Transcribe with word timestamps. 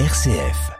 RCF. 0.00 0.72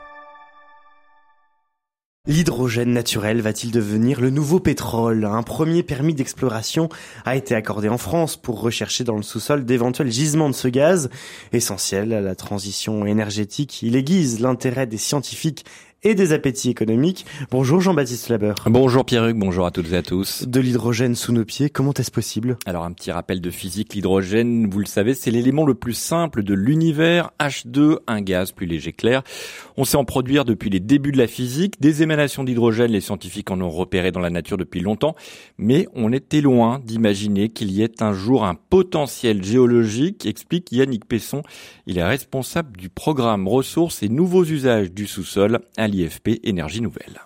L'hydrogène 2.27 2.93
naturel 2.93 3.43
va-t-il 3.43 3.71
devenir 3.71 4.21
le 4.21 4.31
nouveau 4.31 4.59
pétrole? 4.59 5.25
Un 5.25 5.45
premier 5.45 5.85
permis 5.85 6.15
d'exploration 6.15 6.89
a 7.25 7.37
été 7.37 7.55
accordé 7.55 7.89
en 7.89 7.97
France 7.97 8.37
pour 8.37 8.61
rechercher 8.61 9.05
dans 9.05 9.15
le 9.15 9.23
sous-sol 9.23 9.65
d'éventuels 9.65 10.11
gisements 10.11 10.51
de 10.51 10.55
ce 10.55 10.67
gaz. 10.67 11.11
Essentiel 11.53 12.13
à 12.13 12.21
la 12.21 12.35
transition 12.35 13.07
énergétique, 13.07 13.83
il 13.83 13.95
aiguise 13.95 14.41
l'intérêt 14.41 14.89
des 14.89 14.99
scientifiques 14.99 15.65
et 16.05 16.15
des 16.15 16.33
appétits 16.33 16.69
économiques. 16.69 17.25
Bonjour 17.51 17.81
Jean-Baptiste 17.81 18.29
Labeur. 18.29 18.55
Bonjour 18.67 19.07
Pierruc, 19.07 19.37
bonjour 19.37 19.65
à 19.65 19.71
toutes 19.71 19.91
et 19.93 19.97
à 19.97 20.03
tous. 20.03 20.47
De 20.47 20.61
l'hydrogène 20.61 21.15
sous 21.15 21.33
nos 21.33 21.47
pieds, 21.47 21.71
comment 21.71 21.95
est-ce 21.95 22.11
possible? 22.11 22.59
Alors 22.67 22.85
un 22.85 22.93
petit 22.93 23.11
rappel 23.11 23.41
de 23.41 23.51
physique, 23.51 23.95
l'hydrogène, 23.95 24.69
vous 24.69 24.79
le 24.81 24.85
savez, 24.85 25.15
c'est 25.15 25.31
l'élément 25.31 25.65
le 25.65 25.75
plus 25.75 25.95
simple 25.95 26.43
de 26.43 26.53
l'univers, 26.53 27.31
H2, 27.41 27.99
un 28.07 28.21
gaz 28.21 28.53
plus 28.53 28.67
léger 28.67 28.93
clair. 28.93 29.23
On 29.79 29.85
sait 29.85 29.97
en 29.97 30.05
produire 30.05 30.45
depuis 30.45 30.69
les 30.69 30.81
débuts 30.81 31.13
de 31.13 31.19
la 31.19 31.27
physique, 31.27 31.81
des 31.81 32.03
émanations 32.03 32.45
d'hydrogène, 32.45 32.93
les 32.93 33.01
scientifiques 33.01 33.51
en 33.51 33.61
ont 33.63 33.71
repéré 33.71 34.13
dans 34.13 34.21
la 34.21 34.31
nature 34.31 34.59
depuis 34.59 34.81
longtemps, 34.81 35.17
mais 35.57 35.89
on 35.95 36.13
était 36.13 36.43
loin 36.43 36.81
d'imaginer 36.85 37.49
qu'il 37.49 37.71
y 37.71 37.83
ait 37.83 38.03
un 38.03 38.13
jour 38.13 38.45
un 38.45 38.55
potentiel 38.55 39.43
géologique, 39.43 40.27
explique 40.27 40.71
Yannick 40.71 41.07
Pesson. 41.07 41.43
Il 41.87 41.97
est 41.97 42.05
responsable 42.05 42.77
du 42.77 42.91
programme 42.91 43.49
ressources 43.49 44.03
et 44.03 44.11
nouveaux 44.11 44.45
usages 44.45 44.93
du 44.93 45.07
sous-sol 45.07 45.61
à 45.79 45.89
l'IFP 45.95 46.41
Énergie 46.43 46.81
Nouvelle. 46.81 47.21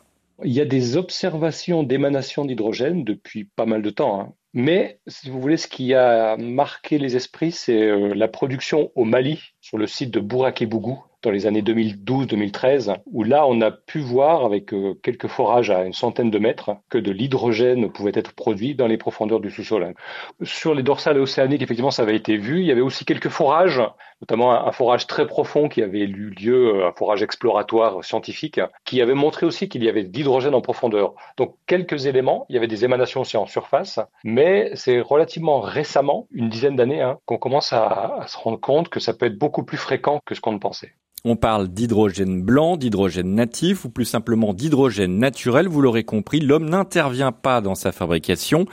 Il 0.45 0.53
y 0.53 0.61
a 0.61 0.65
des 0.65 0.97
observations 0.97 1.83
d'émanation 1.83 2.45
d'hydrogène 2.45 3.03
depuis 3.03 3.45
pas 3.45 3.67
mal 3.67 3.83
de 3.83 3.91
temps. 3.91 4.21
Hein. 4.21 4.33
Mais, 4.55 5.01
si 5.07 5.31
vous 5.31 5.41
voulez, 5.41 5.57
ce 5.57 5.67
qui 5.69 5.95
a 5.95 6.37
marqué 6.37 6.99
les 6.99 7.17
esprits, 7.17 7.51
c'est 7.51 7.83
euh, 7.83 8.15
la 8.15 8.29
production 8.29 8.91
au 8.95 9.05
Mali, 9.05 9.41
sur 9.61 9.79
le 9.79 9.87
site 9.87 10.11
de 10.13 10.21
Bouraké-Bougou, 10.21 11.03
dans 11.23 11.31
les 11.31 11.47
années 11.47 11.63
2012-2013, 11.63 12.97
où 13.07 13.25
là, 13.25 13.47
on 13.47 13.61
a 13.61 13.73
pu 13.73 13.99
voir, 13.99 14.45
avec 14.45 14.73
euh, 14.73 14.95
quelques 15.03 15.27
forages 15.27 15.71
à 15.71 15.85
une 15.85 15.93
centaine 15.93 16.31
de 16.31 16.39
mètres, 16.39 16.77
que 16.89 16.99
de 16.99 17.11
l'hydrogène 17.11 17.91
pouvait 17.91 18.13
être 18.15 18.33
produit 18.33 18.75
dans 18.75 18.87
les 18.87 18.97
profondeurs 18.97 19.41
du 19.41 19.51
sous-sol. 19.51 19.95
Sur 20.43 20.75
les 20.75 20.85
dorsales 20.85 21.19
océaniques, 21.19 21.63
effectivement, 21.63 21.91
ça 21.91 22.03
avait 22.03 22.17
été 22.17 22.37
vu. 22.37 22.61
Il 22.61 22.67
y 22.67 22.73
avait 22.73 22.81
aussi 22.81 23.05
quelques 23.05 23.31
forages, 23.31 23.83
notamment 24.21 24.67
un, 24.67 24.73
forage 24.73 25.07
très 25.07 25.27
profond 25.27 25.69
qui 25.69 25.83
avait 25.83 26.01
eu 26.01 26.31
lieu, 26.31 26.77
euh, 26.77 26.89
un 26.89 26.93
forage 26.93 27.23
exploratoire 27.23 28.05
scientifique, 28.05 28.61
qui 28.85 29.01
avait 29.01 29.15
montré 29.15 29.47
aussi 29.47 29.69
qu'il 29.69 29.85
y 29.85 29.89
avait 29.89 30.05
de 30.05 30.17
l'hydrogène 30.17 30.55
en 30.55 30.61
profondeur. 30.61 31.15
Donc, 31.37 31.57
quelques 31.67 32.07
éléments, 32.07 32.47
il 32.49 32.55
y 32.55 32.59
avait 32.59 32.67
des 32.67 32.85
émanations 32.85 33.21
aussi 33.23 33.37
en 33.37 33.47
surface, 33.47 34.01
mais 34.25 34.71
c'est 34.75 35.01
relativement 35.01 35.61
récemment, 35.61 36.27
une 36.31 36.49
dizaine 36.49 36.77
d'années, 36.77 37.03
hein, 37.03 37.19
qu'on 37.27 37.39
commence 37.39 37.73
à, 37.73 38.17
à 38.21 38.27
se 38.27 38.37
rendre 38.37 38.61
compte 38.61 38.89
que 38.89 39.01
ça 39.01 39.15
peut 39.15 39.27
être 39.27 39.39
beaucoup 39.39 39.65
plus 39.65 39.79
fréquent 39.79 40.21
que 40.25 40.35
ce 40.35 40.41
qu'on 40.41 40.53
ne 40.53 40.59
pensait. 40.59 40.95
On 41.25 41.37
parle 41.37 41.69
d'hydrogène 41.69 42.43
blanc, 42.43 42.77
d'hydrogène 42.77 43.35
natif 43.35 43.85
ou 43.85 43.91
plus 43.91 44.05
simplement 44.05 44.55
d'hydrogène 44.55 45.19
naturel. 45.19 45.67
Vous 45.67 45.81
l'aurez 45.81 46.05
compris, 46.05 46.41
l'homme 46.41 46.69
n'intervient 46.69 47.33
pas 47.33 47.61
dans 47.61 47.75
sa 47.75 47.91
fabrication. 47.91 48.67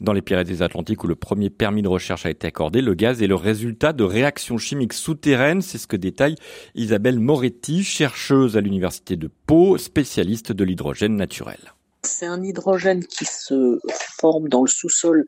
Dans 0.00 0.12
les 0.12 0.22
Pyrénées-Atlantiques 0.22 1.02
où 1.02 1.08
le 1.08 1.16
premier 1.16 1.50
permis 1.50 1.82
de 1.82 1.88
recherche 1.88 2.24
a 2.24 2.30
été 2.30 2.46
accordé, 2.46 2.82
le 2.82 2.94
gaz 2.94 3.20
est 3.20 3.26
le 3.26 3.34
résultat 3.34 3.92
de 3.92 4.04
réactions 4.04 4.58
chimiques 4.58 4.92
souterraines. 4.92 5.60
C'est 5.60 5.78
ce 5.78 5.88
que 5.88 5.96
détaille 5.96 6.36
Isabelle 6.76 7.18
Moretti, 7.18 7.82
chercheuse 7.82 8.56
à 8.56 8.60
l'université 8.60 9.16
de 9.16 9.28
Pau, 9.46 9.76
spécialiste 9.76 10.52
de 10.52 10.64
l'hydrogène 10.64 11.16
naturel. 11.16 11.58
C'est 12.04 12.26
un 12.26 12.42
hydrogène 12.42 13.04
qui 13.04 13.24
se 13.24 13.80
forme 14.20 14.48
dans 14.48 14.62
le 14.62 14.68
sous-sol 14.68 15.24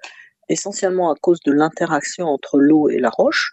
essentiellement 0.48 1.10
à 1.10 1.14
cause 1.20 1.40
de 1.40 1.52
l'interaction 1.52 2.26
entre 2.26 2.58
l'eau 2.58 2.88
et 2.88 2.98
la 2.98 3.10
roche. 3.10 3.50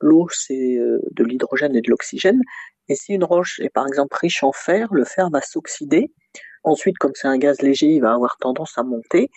L'eau, 0.00 0.28
c'est 0.30 0.76
euh, 0.76 1.00
de 1.12 1.24
l'hydrogène 1.24 1.74
et 1.76 1.80
de 1.80 1.90
l'oxygène. 1.90 2.40
Et 2.88 2.94
si 2.94 3.12
une 3.12 3.24
roche 3.24 3.60
est 3.60 3.70
par 3.70 3.86
exemple 3.86 4.16
riche 4.20 4.42
en 4.42 4.52
fer, 4.52 4.88
le 4.92 5.04
fer 5.04 5.30
va 5.30 5.40
s'oxyder. 5.40 6.10
Ensuite, 6.64 6.98
comme 6.98 7.12
c'est 7.14 7.28
un 7.28 7.38
gaz 7.38 7.60
léger, 7.62 7.86
il 7.86 8.00
va 8.00 8.12
avoir 8.14 8.36
tendance 8.38 8.76
à 8.78 8.82
monter. 8.82 9.30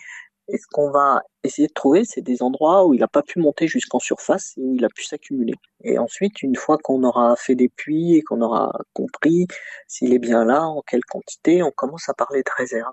Et 0.48 0.58
ce 0.58 0.66
qu'on 0.72 0.90
va 0.90 1.22
essayer 1.44 1.68
de 1.68 1.72
trouver, 1.72 2.04
c'est 2.04 2.20
des 2.20 2.42
endroits 2.42 2.86
où 2.86 2.94
il 2.94 3.00
n'a 3.00 3.08
pas 3.08 3.22
pu 3.22 3.38
monter 3.38 3.68
jusqu'en 3.68 4.00
surface 4.00 4.54
et 4.56 4.60
où 4.62 4.74
il 4.74 4.84
a 4.84 4.88
pu 4.88 5.04
s'accumuler. 5.04 5.54
Et 5.84 5.98
ensuite, 5.98 6.42
une 6.42 6.56
fois 6.56 6.78
qu'on 6.78 7.04
aura 7.04 7.36
fait 7.36 7.54
des 7.54 7.68
puits 7.68 8.16
et 8.16 8.22
qu'on 8.22 8.40
aura 8.40 8.72
compris 8.92 9.46
s'il 9.86 10.12
est 10.12 10.18
bien 10.18 10.44
là, 10.44 10.62
en 10.62 10.82
quelle 10.82 11.04
quantité, 11.04 11.62
on 11.62 11.70
commence 11.70 12.08
à 12.08 12.14
parler 12.14 12.42
de 12.42 12.50
réserve. 12.56 12.92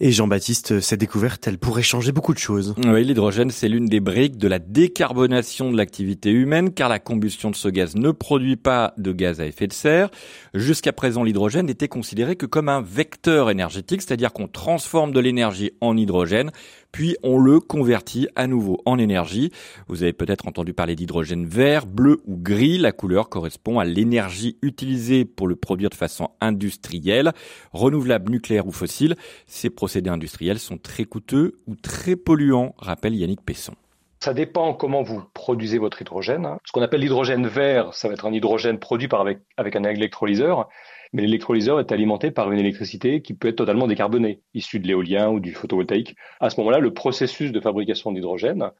Et 0.00 0.12
Jean-Baptiste, 0.12 0.80
cette 0.80 1.00
découverte, 1.00 1.46
elle 1.46 1.58
pourrait 1.58 1.82
changer 1.82 2.10
beaucoup 2.10 2.32
de 2.32 2.38
choses. 2.38 2.74
Oui, 2.86 3.04
l'hydrogène, 3.04 3.50
c'est 3.50 3.68
l'une 3.68 3.84
des 3.84 4.00
briques 4.00 4.38
de 4.38 4.48
la 4.48 4.58
décarbonation 4.58 5.70
de 5.70 5.76
l'activité 5.76 6.30
humaine, 6.30 6.72
car 6.72 6.88
la 6.88 6.98
combustion 6.98 7.50
de 7.50 7.56
ce 7.56 7.68
gaz 7.68 7.94
ne 7.94 8.10
produit 8.10 8.56
pas 8.56 8.94
de 8.96 9.12
gaz 9.12 9.40
à 9.40 9.46
effet 9.46 9.66
de 9.66 9.74
serre. 9.74 10.10
Jusqu'à 10.54 10.94
présent, 10.94 11.22
l'hydrogène 11.22 11.66
n'était 11.66 11.88
considéré 11.88 12.34
que 12.34 12.46
comme 12.46 12.70
un 12.70 12.80
vecteur 12.80 13.50
énergétique, 13.50 14.00
c'est-à-dire 14.00 14.32
qu'on 14.32 14.48
transforme 14.48 15.12
de 15.12 15.20
l'énergie 15.20 15.72
en 15.82 15.98
hydrogène, 15.98 16.50
puis 16.92 17.16
on 17.22 17.38
le 17.38 17.60
convertit 17.60 18.28
à 18.36 18.46
nouveau 18.46 18.80
en 18.84 18.98
énergie. 18.98 19.52
Vous 19.88 20.02
avez 20.02 20.12
peut-être 20.12 20.48
entendu 20.48 20.74
parler 20.74 20.96
d'hydrogène 20.96 21.46
vert, 21.46 21.86
bleu 21.86 22.20
ou 22.26 22.36
gris. 22.36 22.78
La 22.78 22.92
couleur 22.92 23.28
correspond 23.28 23.78
à 23.78 23.84
l'énergie 23.84 24.56
utilisée 24.62 25.24
pour 25.24 25.48
le 25.48 25.56
produire 25.56 25.90
de 25.90 25.94
façon 25.94 26.30
industrielle, 26.40 27.32
renouvelable, 27.72 28.30
nucléaire 28.30 28.66
ou 28.66 28.72
fossile. 28.72 29.16
Ces 29.46 29.70
procédés 29.70 30.10
industriels 30.10 30.58
sont 30.58 30.78
très 30.78 31.04
coûteux 31.04 31.58
ou 31.66 31.74
très 31.74 32.16
polluants, 32.16 32.74
rappelle 32.78 33.14
Yannick 33.14 33.42
Pesson. 33.42 33.74
Ça 34.20 34.34
dépend 34.34 34.74
comment 34.74 35.02
vous 35.02 35.22
produisez 35.32 35.78
votre 35.78 36.02
hydrogène. 36.02 36.56
Ce 36.64 36.72
qu'on 36.72 36.82
appelle 36.82 37.02
l'hydrogène 37.02 37.46
vert, 37.46 37.94
ça 37.94 38.08
va 38.08 38.14
être 38.14 38.26
un 38.26 38.32
hydrogène 38.32 38.78
produit 38.78 39.06
par 39.06 39.20
avec, 39.20 39.38
avec 39.56 39.76
un 39.76 39.84
électrolyseur 39.84 40.68
mais 41.12 41.22
l'électrolyseur 41.22 41.80
est 41.80 41.92
alimenté 41.92 42.30
par 42.30 42.50
une 42.52 42.58
électricité 42.58 43.22
qui 43.22 43.34
peut 43.34 43.48
être 43.48 43.56
totalement 43.56 43.86
décarbonée, 43.86 44.40
issue 44.54 44.80
de 44.80 44.86
l'éolien 44.86 45.28
ou 45.30 45.40
du 45.40 45.52
photovoltaïque. 45.52 46.16
À 46.40 46.50
ce 46.50 46.60
moment-là, 46.60 46.78
le 46.78 46.92
processus 46.92 47.52
de 47.52 47.60
fabrication 47.60 48.12
d'hydrogène 48.12 48.70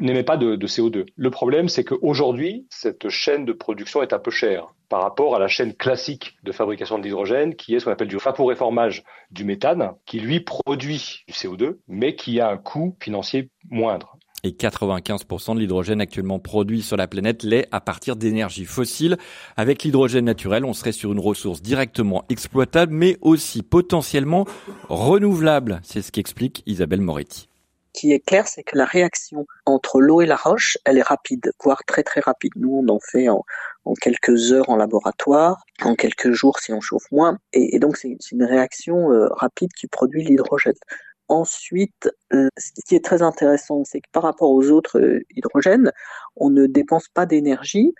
n'émet 0.00 0.22
pas 0.22 0.36
de, 0.36 0.56
de, 0.56 0.66
CO2. 0.66 1.06
Le 1.14 1.30
problème, 1.30 1.68
c'est 1.68 1.84
qu'aujourd'hui, 1.84 2.66
cette 2.70 3.08
chaîne 3.08 3.44
de 3.44 3.52
production 3.52 4.02
est 4.02 4.12
un 4.12 4.18
peu 4.18 4.30
chère 4.30 4.74
par 4.88 5.02
rapport 5.02 5.34
à 5.34 5.38
la 5.38 5.48
chaîne 5.48 5.74
classique 5.74 6.36
de 6.42 6.52
fabrication 6.52 6.98
de 6.98 7.04
l'hydrogène, 7.04 7.56
qui 7.56 7.74
est 7.74 7.80
ce 7.80 7.84
qu'on 7.84 7.92
appelle 7.92 8.08
du 8.08 8.18
vaporéformage 8.18 9.04
du 9.30 9.44
méthane, 9.44 9.92
qui 10.04 10.20
lui 10.20 10.40
produit 10.40 11.24
du 11.26 11.34
CO2, 11.34 11.78
mais 11.88 12.14
qui 12.14 12.40
a 12.40 12.48
un 12.48 12.56
coût 12.56 12.96
financier 13.00 13.50
moindre 13.68 14.16
et 14.44 14.50
95% 14.50 15.54
de 15.54 15.60
l'hydrogène 15.60 16.00
actuellement 16.00 16.38
produit 16.38 16.82
sur 16.82 16.96
la 16.96 17.06
planète 17.08 17.42
l'est 17.42 17.68
à 17.72 17.80
partir 17.80 18.16
d'énergie 18.16 18.64
fossile. 18.64 19.16
Avec 19.56 19.82
l'hydrogène 19.82 20.24
naturel, 20.24 20.64
on 20.64 20.72
serait 20.72 20.92
sur 20.92 21.12
une 21.12 21.20
ressource 21.20 21.62
directement 21.62 22.24
exploitable, 22.28 22.92
mais 22.92 23.16
aussi 23.20 23.62
potentiellement 23.62 24.46
renouvelable. 24.88 25.80
C'est 25.82 26.02
ce 26.02 26.12
qu'explique 26.12 26.62
Isabelle 26.66 27.00
Moretti. 27.00 27.48
Ce 27.94 28.00
qui 28.00 28.12
est 28.12 28.20
clair, 28.20 28.46
c'est 28.46 28.62
que 28.62 28.76
la 28.76 28.84
réaction 28.84 29.46
entre 29.64 30.00
l'eau 30.00 30.20
et 30.20 30.26
la 30.26 30.36
roche, 30.36 30.76
elle 30.84 30.98
est 30.98 31.02
rapide, 31.02 31.52
voire 31.64 31.82
très 31.86 32.02
très 32.02 32.20
rapide. 32.20 32.52
Nous, 32.56 32.84
on 32.86 32.88
en 32.92 33.00
fait 33.00 33.30
en, 33.30 33.42
quelques 34.02 34.52
heures 34.52 34.68
en 34.68 34.76
laboratoire, 34.76 35.64
en 35.82 35.94
quelques 35.94 36.32
jours 36.32 36.58
si 36.58 36.74
on 36.74 36.80
chauffe 36.82 37.10
moins. 37.10 37.38
Et, 37.54 37.78
donc, 37.78 37.96
c'est 37.96 38.18
une 38.32 38.44
réaction 38.44 39.10
euh, 39.10 39.28
rapide 39.30 39.72
qui 39.72 39.86
produit 39.86 40.24
l'hydrogène. 40.24 40.74
Ensuite, 41.28 42.08
euh, 42.32 42.48
ce 42.56 42.70
qui 42.86 42.94
est 42.94 43.04
très 43.04 43.22
intéressant, 43.22 43.82
c'est 43.84 44.00
que 44.00 44.08
par 44.12 44.22
rapport 44.22 44.50
aux 44.50 44.70
autres 44.70 45.00
euh, 45.00 45.20
hydrogènes, 45.34 45.92
on 46.36 46.50
ne 46.50 46.66
dépense 46.66 47.08
pas 47.08 47.26
d'énergie 47.26 47.94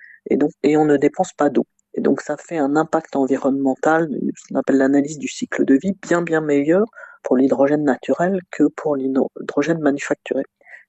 et 0.63 0.77
on 0.77 0.85
ne 0.85 0.97
dépense 0.97 1.33
pas 1.33 1.51
d'eau. 1.51 1.67
Et 1.95 2.01
donc 2.01 2.21
ça 2.21 2.37
fait 2.37 2.59
un 2.59 2.77
impact 2.77 3.17
environnemental, 3.17 4.09
ce 4.37 4.49
qu'on 4.49 4.59
appelle 4.59 4.77
l'analyse 4.77 5.19
du 5.19 5.29
cycle 5.29 5.65
de 5.65 5.75
vie, 5.75 5.93
bien 6.03 6.23
bien 6.23 6.41
meilleur 6.41 6.85
pour 7.23 7.37
l'hydrogène 7.37 7.85
naturel 7.85 8.41
que 8.53 8.65
pour 8.77 8.97
l'hydrogène 8.97 9.81
manufacturé, 9.81 10.43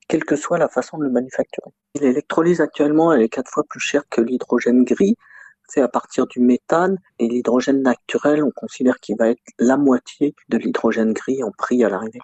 quelle 0.08 0.26
que 0.26 0.36
soit 0.36 0.58
la 0.58 0.68
façon 0.68 0.98
de 0.98 1.06
le 1.06 1.10
manufacturer. 1.10 1.72
L'électrolyse 2.00 2.62
actuellement, 2.62 3.14
elle 3.14 3.22
est 3.22 3.30
quatre 3.30 3.50
fois 3.50 3.64
plus 3.68 3.80
chère 3.80 4.04
que 4.10 4.22
l'hydrogène 4.22 4.84
gris, 4.84 5.16
fait 5.72 5.82
à 5.82 5.88
partir 5.88 6.28
du 6.28 6.40
méthane 6.40 6.98
et 7.20 7.28
l'hydrogène 7.28 7.82
naturel, 7.82 8.44
on 8.44 8.52
considère 8.52 9.00
qu'il 9.00 9.16
va 9.18 9.30
être 9.30 9.42
la 9.60 9.78
moitié 9.78 10.36
de 10.50 10.58
l'hydrogène 10.58 11.14
gris 11.14 11.44
en 11.44 11.52
prix 11.52 11.84
à 11.84 11.90
l'arrivée. 11.90 12.20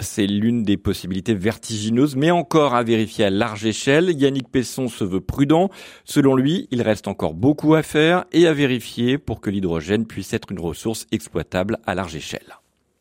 C'est 0.00 0.26
l'une 0.26 0.62
des 0.62 0.76
possibilités 0.76 1.34
vertigineuses, 1.34 2.14
mais 2.14 2.30
encore 2.30 2.76
à 2.76 2.84
vérifier 2.84 3.24
à 3.24 3.30
large 3.30 3.66
échelle. 3.66 4.10
Yannick 4.10 4.48
Pesson 4.48 4.86
se 4.86 5.02
veut 5.02 5.20
prudent. 5.20 5.70
Selon 6.04 6.36
lui, 6.36 6.68
il 6.70 6.82
reste 6.82 7.08
encore 7.08 7.34
beaucoup 7.34 7.74
à 7.74 7.82
faire 7.82 8.24
et 8.30 8.46
à 8.46 8.52
vérifier 8.52 9.18
pour 9.18 9.40
que 9.40 9.50
l'hydrogène 9.50 10.06
puisse 10.06 10.32
être 10.32 10.52
une 10.52 10.60
ressource 10.60 11.06
exploitable 11.10 11.78
à 11.84 11.96
large 11.96 12.14
échelle 12.14 12.58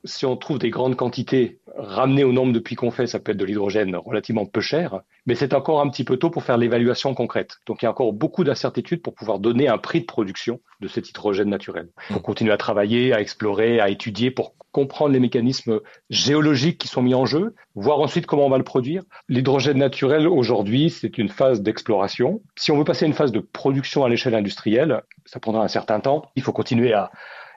si 0.07 0.25
on 0.25 0.35
trouve 0.35 0.59
des 0.59 0.69
grandes 0.69 0.95
quantités 0.95 1.59
ramenées 1.77 2.23
au 2.23 2.31
nombre 2.31 2.53
de 2.53 2.59
puits 2.59 2.75
qu'on 2.75 2.91
fait, 2.91 3.07
ça 3.07 3.19
peut 3.19 3.33
être 3.33 3.37
de 3.37 3.45
l'hydrogène 3.45 3.95
relativement 3.95 4.45
peu 4.45 4.61
cher, 4.61 5.01
mais 5.25 5.35
c'est 5.35 5.53
encore 5.53 5.81
un 5.81 5.89
petit 5.89 6.03
peu 6.03 6.17
tôt 6.17 6.29
pour 6.29 6.43
faire 6.43 6.57
l'évaluation 6.57 7.13
concrète. 7.13 7.57
Donc 7.67 7.81
il 7.81 7.85
y 7.85 7.87
a 7.87 7.91
encore 7.91 8.13
beaucoup 8.13 8.43
d'incertitudes 8.43 9.01
pour 9.01 9.13
pouvoir 9.13 9.39
donner 9.39 9.67
un 9.67 9.77
prix 9.77 10.01
de 10.01 10.05
production 10.05 10.59
de 10.81 10.87
cet 10.87 11.09
hydrogène 11.09 11.49
naturel. 11.49 11.89
On 12.09 12.19
continue 12.19 12.51
à 12.51 12.57
travailler, 12.57 13.13
à 13.13 13.21
explorer, 13.21 13.79
à 13.79 13.89
étudier 13.89 14.31
pour 14.31 14.55
comprendre 14.71 15.13
les 15.13 15.19
mécanismes 15.19 15.79
géologiques 16.09 16.77
qui 16.77 16.87
sont 16.87 17.01
mis 17.01 17.15
en 17.15 17.25
jeu, 17.25 17.55
voir 17.75 17.99
ensuite 17.99 18.25
comment 18.25 18.45
on 18.45 18.49
va 18.49 18.57
le 18.57 18.63
produire. 18.63 19.03
L'hydrogène 19.27 19.77
naturel, 19.77 20.27
aujourd'hui, 20.27 20.89
c'est 20.89 21.17
une 21.17 21.29
phase 21.29 21.61
d'exploration. 21.61 22.41
Si 22.55 22.71
on 22.71 22.77
veut 22.77 22.83
passer 22.83 23.05
à 23.05 23.07
une 23.07 23.13
phase 23.13 23.31
de 23.31 23.39
production 23.39 24.03
à 24.03 24.09
l'échelle 24.09 24.35
industrielle, 24.35 25.01
ça 25.25 25.39
prendra 25.39 25.63
un 25.63 25.67
certain 25.67 25.99
temps. 25.99 26.31
Il 26.35 26.43
faut 26.43 26.53
continuer 26.53 26.93
à 26.93 27.11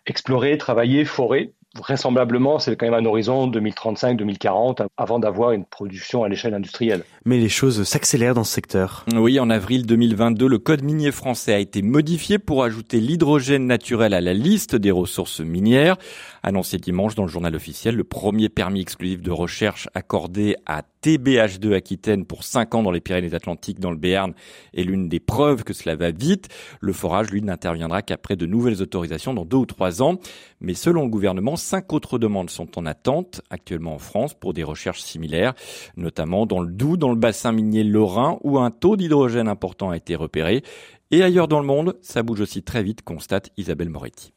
explorer, 0.07 0.57
travailler, 0.57 1.05
forer 1.05 1.53
vraisemblablement, 1.77 2.59
c'est 2.59 2.75
quand 2.77 2.87
même 2.87 2.95
un 2.95 3.07
horizon 3.07 3.49
2035-2040 3.51 4.87
avant 4.97 5.19
d'avoir 5.19 5.53
une 5.53 5.65
production 5.65 6.25
à 6.25 6.29
l'échelle 6.29 6.55
industrielle. 6.55 7.05
Mais 7.25 7.39
les 7.39 7.49
choses 7.49 7.85
s'accélèrent 7.85 8.35
dans 8.35 8.45
ce 8.45 8.53
secteur. 8.53 9.05
Oui, 9.15 9.39
en 9.39 9.51
avril 9.51 9.87
2022, 9.87 10.49
le 10.49 10.59
code 10.59 10.83
minier 10.83 11.13
français 11.13 11.55
a 11.55 11.59
été 11.59 11.83
modifié 11.83 12.39
pour 12.39 12.65
ajouter 12.65 13.01
l'hydrogène 13.01 13.67
naturel 13.67 14.15
à 14.15 14.21
la 14.21 14.35
liste 14.35 14.75
des 14.75 14.91
ressources 14.91 15.41
minières. 15.41 15.97
Annoncé 16.43 16.79
dimanche 16.79 17.15
dans 17.15 17.25
le 17.25 17.29
journal 17.29 17.55
officiel, 17.55 17.95
le 17.95 18.05
premier 18.05 18.49
permis 18.49 18.81
exclusif 18.81 19.23
de 19.23 19.31
recherche 19.31 19.89
accordé 19.95 20.57
à 20.67 20.83
TBH2 21.03 21.75
Aquitaine 21.75 22.27
pour 22.27 22.45
5 22.45 22.75
ans 22.75 22.83
dans 22.83 22.91
les 22.91 23.01
Pyrénées-Atlantiques 23.01 23.81
dans 23.81 23.91
le 23.91 23.97
Béarn 23.97 24.35
est 24.75 24.83
l'une 24.83 25.09
des 25.09 25.21
preuves 25.21 25.65
que 25.65 25.73
cela 25.73 25.97
va 25.97 26.11
vite. 26.11 26.49
Le 26.81 26.93
forage, 26.93 27.31
lui, 27.31 27.43
n'interviendra 27.43 28.03
qu'après 28.03 28.37
de 28.37 28.47
nouvelles 28.47 28.83
autorisations 28.83 29.33
dans 29.33 29.45
deux 29.45 29.57
ou 29.57 29.67
trois 29.67 30.03
ans. 30.03 30.19
Mais 30.61 30.75
selon 30.75 31.05
le 31.05 31.09
gouvernement, 31.09 31.57
cinq 31.57 31.93
autres 31.93 32.19
demandes 32.19 32.51
sont 32.51 32.79
en 32.79 32.87
attente 32.87 33.41
actuellement 33.51 33.95
en 33.95 33.99
France 33.99 34.35
pour 34.35 34.53
des 34.53 34.63
recherches 34.63 35.01
similaires, 35.01 35.55
notamment 35.97 36.47
dans 36.47 36.61
le 36.61 36.71
Doubs, 36.71 36.97
dans 36.97 37.11
le 37.11 37.17
bassin 37.17 37.53
minier 37.53 37.85
lorrain, 37.85 38.39
où 38.43 38.59
un 38.59 38.71
taux 38.71 38.97
d'hydrogène 38.97 39.49
important 39.49 39.91
a 39.91 39.97
été 39.97 40.17
repéré. 40.17 40.63
Et 41.11 41.23
ailleurs 41.23 41.49
dans 41.49 41.61
le 41.61 41.67
monde, 41.67 41.99
ça 42.03 42.23
bouge 42.23 42.41
aussi 42.41 42.63
très 42.63 42.83
vite, 42.83 43.03
constate 43.03 43.51
Isabelle 43.57 43.89
Moretti. 43.89 44.33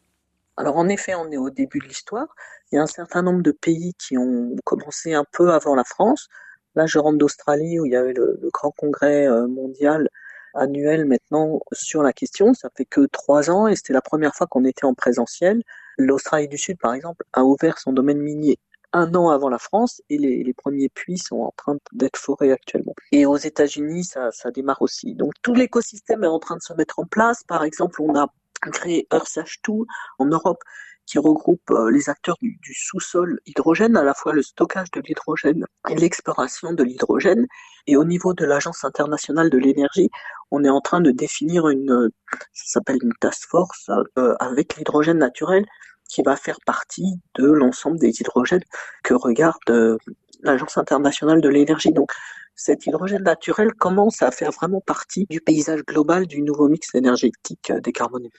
Alors 0.56 0.77
en 0.77 0.88
effet, 0.88 1.15
on 1.15 1.31
est 1.31 1.38
au 1.38 1.50
début 1.50 1.80
de 1.80 1.86
l'histoire. 1.86 2.27
Il 2.71 2.75
y 2.75 2.77
a 2.77 2.83
un 2.83 2.88
certain 2.88 3.21
nombre 3.21 3.42
de 3.42 3.51
pays 3.51 3.94
qui 3.95 4.18
ont 4.18 4.56
commencé 4.63 5.13
un 5.13 5.25
peu 5.31 5.51
avant 5.51 5.75
la 5.75 5.83
France. 5.83 6.30
Là, 6.75 6.85
je 6.85 6.99
rentre 6.99 7.17
d'Australie 7.17 7.79
où 7.79 7.85
il 7.85 7.91
y 7.91 7.95
avait 7.95 8.13
le, 8.13 8.39
le 8.41 8.49
grand 8.51 8.71
congrès 8.71 9.27
euh, 9.27 9.47
mondial 9.47 10.09
annuel 10.53 11.05
maintenant 11.05 11.59
sur 11.71 12.03
la 12.03 12.13
question. 12.13 12.53
Ça 12.53 12.69
fait 12.75 12.85
que 12.85 13.05
trois 13.07 13.49
ans 13.49 13.67
et 13.67 13.75
c'était 13.75 13.93
la 13.93 14.01
première 14.01 14.35
fois 14.35 14.47
qu'on 14.47 14.65
était 14.65 14.85
en 14.85 14.93
présentiel. 14.93 15.63
L'Australie 15.97 16.47
du 16.47 16.57
Sud, 16.57 16.77
par 16.79 16.93
exemple, 16.93 17.25
a 17.33 17.43
ouvert 17.43 17.79
son 17.79 17.91
domaine 17.91 18.19
minier 18.19 18.59
un 18.93 19.13
an 19.15 19.29
avant 19.29 19.49
la 19.49 19.57
France 19.57 20.01
et 20.09 20.17
les, 20.17 20.53
premiers 20.53 20.89
puits 20.89 21.17
sont 21.17 21.37
en 21.37 21.53
train 21.57 21.77
d'être 21.91 22.17
forés 22.17 22.51
actuellement. 22.51 22.93
Et 23.11 23.25
aux 23.25 23.37
États-Unis, 23.37 24.05
ça, 24.05 24.29
démarre 24.53 24.81
aussi. 24.81 25.15
Donc 25.15 25.33
tout 25.41 25.55
l'écosystème 25.55 26.23
est 26.23 26.27
en 26.27 26.39
train 26.39 26.55
de 26.55 26.61
se 26.61 26.73
mettre 26.73 26.99
en 26.99 27.05
place. 27.05 27.43
Par 27.43 27.63
exemple, 27.63 28.01
on 28.01 28.15
a 28.15 28.27
créé 28.71 29.07
EarthH2 29.11 29.85
en 30.19 30.25
Europe 30.25 30.63
qui 31.05 31.19
regroupe 31.19 31.69
euh, 31.71 31.91
les 31.91 32.09
acteurs 32.09 32.38
du, 32.41 32.73
sous-sol 32.73 33.39
hydrogène, 33.45 33.97
à 33.97 34.03
la 34.03 34.13
fois 34.13 34.33
le 34.33 34.41
stockage 34.41 34.91
de 34.91 35.01
l'hydrogène 35.01 35.65
et 35.89 35.95
l'exploration 35.95 36.73
de 36.73 36.83
l'hydrogène. 36.83 37.45
Et 37.88 37.97
au 37.97 38.05
niveau 38.05 38.33
de 38.33 38.45
l'Agence 38.45 38.83
internationale 38.83 39.50
de 39.50 39.57
l'énergie, 39.57 40.09
on 40.51 40.63
est 40.63 40.69
en 40.69 40.81
train 40.81 41.01
de 41.01 41.11
définir 41.11 41.67
une, 41.67 42.09
ça 42.53 42.79
s'appelle 42.79 43.00
une 43.01 43.13
task 43.19 43.50
force 43.50 43.89
euh, 44.17 44.35
avec 44.39 44.77
l'hydrogène 44.77 45.17
naturel 45.17 45.65
qui 46.09 46.21
va 46.21 46.35
faire 46.35 46.59
partie 46.65 47.19
de 47.35 47.45
l'ensemble 47.45 47.97
des 48.00 48.21
hydrogènes 48.21 48.63
que 49.03 49.13
regarde 49.13 49.57
euh, 49.69 49.97
l'Agence 50.41 50.77
internationale 50.77 51.41
de 51.41 51.50
l'énergie. 51.50 51.91
Donc, 51.91 52.11
cet 52.55 52.85
hydrogène 52.85 53.23
naturel 53.23 53.73
commence 53.73 54.21
à 54.21 54.31
faire 54.31 54.51
vraiment 54.51 54.81
partie 54.81 55.25
du 55.29 55.41
paysage 55.41 55.83
global 55.85 56.27
du 56.27 56.41
nouveau 56.41 56.69
mix 56.69 56.94
énergétique 56.94 57.71
euh, 57.71 57.79
décarboné. 57.79 58.29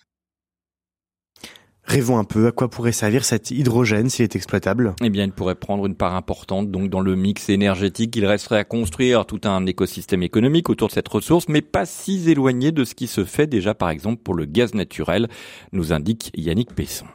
Rêvons 1.87 2.17
un 2.19 2.25
peu, 2.25 2.47
à 2.47 2.53
quoi 2.53 2.71
pourrait 2.71 2.93
servir 2.93 3.25
cet 3.25 3.51
hydrogène 3.51 4.09
s'il 4.09 4.23
est 4.23 4.37
exploitable? 4.37 4.95
Eh 5.03 5.11
bien, 5.11 5.25
il 5.25 5.33
pourrait 5.33 5.55
prendre 5.55 5.85
une 5.85 5.95
part 5.95 6.15
importante 6.15 6.71
donc 6.71 6.89
dans 6.89 7.01
le 7.01 7.15
mix 7.15 7.51
énergétique. 7.51 8.17
Il 8.17 8.25
resterait 8.25 8.59
à 8.59 8.65
construire 8.65 9.27
tout 9.27 9.41
un 9.45 9.67
écosystème 9.67 10.23
économique 10.23 10.71
autour 10.71 10.89
de 10.89 10.93
cette 10.93 11.09
ressource, 11.09 11.47
mais 11.49 11.61
pas 11.61 11.85
si 11.85 12.31
éloigné 12.31 12.73
de 12.73 12.85
ce 12.85 12.95
qui 12.95 13.07
se 13.07 13.25
fait 13.25 13.47
déjà, 13.47 13.75
par 13.75 13.91
exemple, 13.91 14.23
pour 14.23 14.35
le 14.35 14.47
gaz 14.47 14.75
naturel, 14.75 15.29
nous 15.73 15.93
indique 15.93 16.31
Yannick 16.35 16.75
Pesson. 16.75 17.07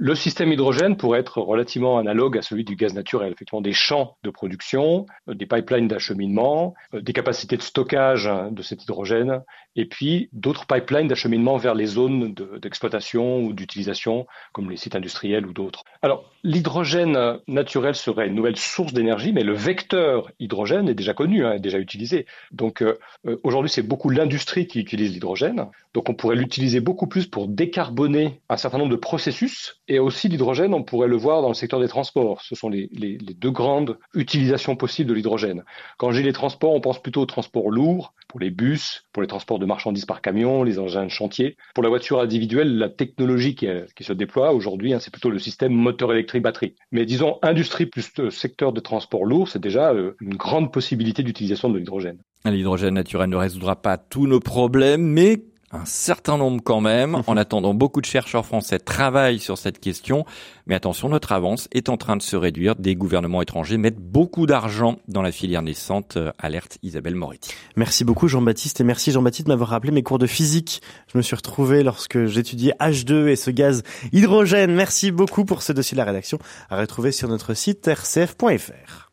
Le 0.00 0.14
système 0.14 0.52
hydrogène 0.52 0.96
pourrait 0.96 1.18
être 1.18 1.40
relativement 1.40 1.98
analogue 1.98 2.38
à 2.38 2.42
celui 2.42 2.62
du 2.62 2.76
gaz 2.76 2.94
naturel. 2.94 3.32
Effectivement, 3.32 3.60
des 3.60 3.72
champs 3.72 4.16
de 4.22 4.30
production, 4.30 5.06
euh, 5.28 5.34
des 5.34 5.44
pipelines 5.44 5.88
d'acheminement, 5.88 6.74
euh, 6.94 7.00
des 7.00 7.12
capacités 7.12 7.56
de 7.56 7.62
stockage 7.62 8.28
hein, 8.28 8.50
de 8.52 8.62
cet 8.62 8.84
hydrogène, 8.84 9.42
et 9.74 9.86
puis 9.86 10.28
d'autres 10.32 10.66
pipelines 10.66 11.08
d'acheminement 11.08 11.56
vers 11.56 11.74
les 11.74 11.86
zones 11.86 12.32
d'exploitation 12.62 13.40
ou 13.42 13.52
d'utilisation, 13.52 14.28
comme 14.52 14.70
les 14.70 14.76
sites 14.76 14.94
industriels 14.94 15.46
ou 15.46 15.52
d'autres. 15.52 15.82
Alors, 16.02 16.30
l'hydrogène 16.44 17.38
naturel 17.48 17.96
serait 17.96 18.28
une 18.28 18.34
nouvelle 18.36 18.56
source 18.56 18.92
d'énergie, 18.92 19.32
mais 19.32 19.42
le 19.42 19.54
vecteur 19.54 20.30
hydrogène 20.38 20.88
est 20.88 20.94
déjà 20.94 21.12
connu, 21.12 21.44
hein, 21.44 21.54
est 21.54 21.60
déjà 21.60 21.78
utilisé. 21.78 22.26
Donc, 22.52 22.82
euh, 22.82 22.98
aujourd'hui, 23.42 23.70
c'est 23.70 23.82
beaucoup 23.82 24.10
l'industrie 24.10 24.68
qui 24.68 24.78
utilise 24.78 25.12
l'hydrogène. 25.12 25.66
Donc, 25.94 26.08
on 26.08 26.14
pourrait 26.14 26.36
l'utiliser 26.36 26.80
beaucoup 26.80 27.08
plus 27.08 27.26
pour 27.26 27.48
décarboner 27.48 28.40
un 28.48 28.56
certain 28.56 28.78
nombre 28.78 28.92
de 28.92 28.96
processus 28.96 29.80
et 29.88 29.98
aussi 29.98 30.28
l'hydrogène, 30.28 30.74
on 30.74 30.82
pourrait 30.82 31.08
le 31.08 31.16
voir 31.16 31.42
dans 31.42 31.48
le 31.48 31.54
secteur 31.54 31.80
des 31.80 31.88
transports. 31.88 32.42
Ce 32.42 32.54
sont 32.54 32.68
les, 32.68 32.88
deux 33.36 33.50
grandes 33.50 33.98
utilisations 34.14 34.76
possibles 34.76 35.08
de 35.08 35.14
l'hydrogène. 35.14 35.64
Quand 35.96 36.12
j'ai 36.12 36.22
les 36.22 36.32
transports, 36.32 36.72
on 36.72 36.80
pense 36.80 37.02
plutôt 37.02 37.22
aux 37.22 37.26
transports 37.26 37.70
lourds, 37.70 38.12
pour 38.28 38.40
les 38.40 38.50
bus, 38.50 39.04
pour 39.12 39.22
les 39.22 39.28
transports 39.28 39.58
de 39.58 39.64
marchandises 39.64 40.04
par 40.04 40.20
camion, 40.20 40.62
les 40.62 40.78
engins 40.78 41.04
de 41.04 41.10
chantier. 41.10 41.56
Pour 41.74 41.82
la 41.82 41.88
voiture 41.88 42.20
individuelle, 42.20 42.76
la 42.76 42.90
technologie 42.90 43.54
qui, 43.54 43.66
qui 43.96 44.04
se 44.04 44.12
déploie 44.12 44.52
aujourd'hui, 44.52 44.92
hein, 44.92 44.98
c'est 45.00 45.12
plutôt 45.12 45.30
le 45.30 45.38
système 45.38 45.72
moteur 45.72 46.12
électrique 46.12 46.42
batterie. 46.42 46.74
Mais 46.92 47.06
disons, 47.06 47.38
industrie 47.42 47.86
plus 47.86 48.12
secteur 48.30 48.72
de 48.72 48.80
transport 48.80 49.24
lourd, 49.24 49.48
c'est 49.48 49.58
déjà 49.58 49.92
euh, 49.92 50.14
une 50.20 50.36
grande 50.36 50.72
possibilité 50.72 51.22
d'utilisation 51.22 51.70
de 51.70 51.78
l'hydrogène. 51.78 52.18
L'hydrogène 52.44 52.94
naturel 52.94 53.30
ne 53.30 53.36
résoudra 53.36 53.76
pas 53.76 53.96
tous 53.96 54.26
nos 54.26 54.40
problèmes, 54.40 55.02
mais 55.02 55.42
un 55.70 55.84
certain 55.84 56.36
nombre 56.36 56.62
quand 56.62 56.80
même. 56.80 57.22
En 57.26 57.36
attendant, 57.36 57.74
beaucoup 57.74 58.00
de 58.00 58.06
chercheurs 58.06 58.46
français 58.46 58.78
travaillent 58.78 59.38
sur 59.38 59.58
cette 59.58 59.80
question. 59.80 60.24
Mais 60.66 60.74
attention, 60.74 61.08
notre 61.10 61.32
avance 61.32 61.68
est 61.72 61.90
en 61.90 61.96
train 61.98 62.16
de 62.16 62.22
se 62.22 62.36
réduire. 62.36 62.74
Des 62.74 62.96
gouvernements 62.96 63.42
étrangers 63.42 63.76
mettent 63.76 64.00
beaucoup 64.00 64.46
d'argent 64.46 64.96
dans 65.08 65.20
la 65.20 65.30
filière 65.30 65.62
naissante. 65.62 66.16
Euh, 66.16 66.32
alerte 66.38 66.78
Isabelle 66.82 67.16
Moretti. 67.16 67.50
Merci 67.76 68.04
beaucoup 68.04 68.28
Jean-Baptiste 68.28 68.80
et 68.80 68.84
merci 68.84 69.12
Jean-Baptiste 69.12 69.46
de 69.46 69.52
m'avoir 69.52 69.70
rappelé 69.70 69.92
mes 69.92 70.02
cours 70.02 70.18
de 70.18 70.26
physique. 70.26 70.80
Je 71.12 71.18
me 71.18 71.22
suis 71.22 71.36
retrouvé 71.36 71.82
lorsque 71.82 72.24
j'étudiais 72.26 72.74
H2 72.80 73.28
et 73.28 73.36
ce 73.36 73.50
gaz 73.50 73.82
hydrogène. 74.12 74.74
Merci 74.74 75.10
beaucoup 75.10 75.44
pour 75.44 75.62
ce 75.62 75.72
dossier 75.72 75.94
de 75.96 75.98
la 75.98 76.04
rédaction 76.04 76.38
à 76.70 76.78
retrouver 76.78 77.12
sur 77.12 77.28
notre 77.28 77.52
site 77.54 77.86
rcf.fr. 77.86 79.07